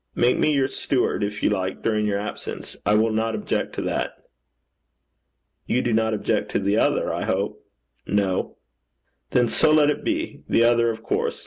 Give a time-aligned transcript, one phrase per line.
[0.15, 3.83] Make me your steward, if you like, during your absence: I will not object to
[3.83, 4.15] that.'
[5.67, 7.63] 'You do not object to the other, I hope?'
[8.07, 8.55] 'No.'
[9.29, 10.41] 'Then so let it be.
[10.49, 11.39] The other, of course.